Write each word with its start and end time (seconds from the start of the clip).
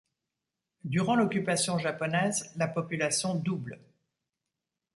Durant 0.83 1.13
l'occupation 1.15 1.77
japonaise, 1.77 2.51
la 2.55 2.67
population 2.67 3.35
double. 3.35 3.79